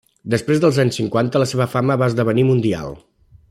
[0.33, 3.01] Després dels anys cinquanta la seva fama va esdevenir mundial.